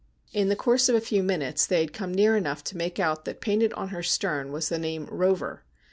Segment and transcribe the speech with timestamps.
[0.33, 3.23] In the course of a few minutes they had come near enough to make out
[3.25, 5.59] that painted on her stern was the name' Eover.'